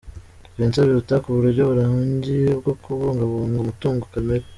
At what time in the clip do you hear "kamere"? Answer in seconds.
4.13-4.45